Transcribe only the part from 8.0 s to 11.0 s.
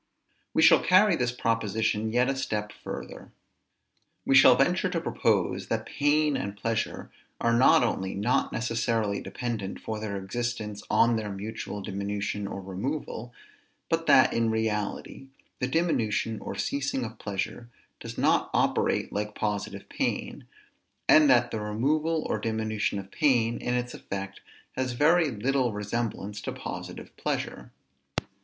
not necessarily dependent for their existence